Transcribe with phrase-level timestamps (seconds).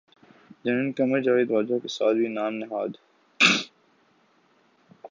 [0.63, 2.91] general Qamar Javed Bajwa کے ساتھ بھی نام نہاد